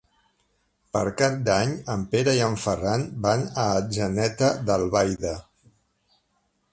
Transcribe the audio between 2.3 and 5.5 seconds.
i en Ferran van a Atzeneta d'Albaida.